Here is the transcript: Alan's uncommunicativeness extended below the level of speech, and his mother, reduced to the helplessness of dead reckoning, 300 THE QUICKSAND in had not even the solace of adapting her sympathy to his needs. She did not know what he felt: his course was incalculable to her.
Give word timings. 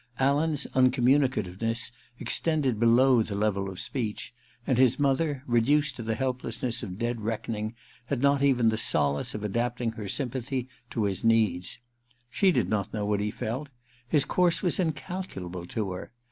Alan's 0.17 0.65
uncommunicativeness 0.73 1.91
extended 2.17 2.79
below 2.79 3.21
the 3.21 3.35
level 3.35 3.69
of 3.69 3.79
speech, 3.79 4.33
and 4.65 4.79
his 4.79 4.97
mother, 4.97 5.43
reduced 5.45 5.95
to 5.95 6.01
the 6.01 6.15
helplessness 6.15 6.81
of 6.81 6.97
dead 6.97 7.21
reckoning, 7.21 7.75
300 7.75 7.75
THE 7.75 7.75
QUICKSAND 7.75 8.17
in 8.17 8.17
had 8.17 8.23
not 8.23 8.43
even 8.43 8.69
the 8.69 8.77
solace 8.79 9.35
of 9.35 9.43
adapting 9.43 9.91
her 9.91 10.07
sympathy 10.07 10.67
to 10.89 11.03
his 11.03 11.23
needs. 11.23 11.77
She 12.31 12.51
did 12.51 12.67
not 12.67 12.91
know 12.91 13.05
what 13.05 13.19
he 13.19 13.29
felt: 13.29 13.69
his 14.07 14.25
course 14.25 14.63
was 14.63 14.79
incalculable 14.79 15.67
to 15.67 15.91
her. 15.91 16.11